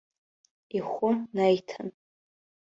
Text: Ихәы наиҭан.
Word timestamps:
Ихәы 0.77 1.11
наиҭан. 1.33 1.89